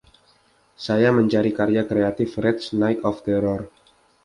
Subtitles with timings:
[0.85, 3.61] Saya mencari karya kreatif Rats: Night of Terror